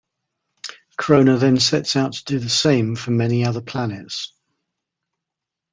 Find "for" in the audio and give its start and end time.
2.95-3.11